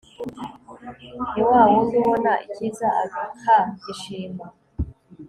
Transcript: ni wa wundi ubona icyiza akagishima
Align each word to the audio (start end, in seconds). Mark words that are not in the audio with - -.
ni 1.33 1.41
wa 1.49 1.61
wundi 1.69 1.95
ubona 2.01 2.31
icyiza 2.45 2.87
akagishima 3.03 4.45